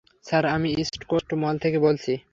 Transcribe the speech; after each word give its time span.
Sir, 0.25 0.43
আমি 0.55 0.69
East 0.81 1.01
Coast 1.09 1.29
Mall 1.41 1.55
থেকে 1.63 1.77
বলছি। 1.79 2.13